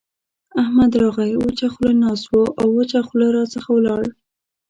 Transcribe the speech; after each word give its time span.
احمد 0.61 0.91
راغی؛ 1.03 1.31
وچه 1.37 1.67
خوله 1.73 1.93
ناست 2.01 2.25
وو 2.29 2.43
او 2.59 2.67
وچه 2.77 2.99
خوله 3.07 3.27
راڅخه 3.35 3.69
ولاړ. 3.75 4.03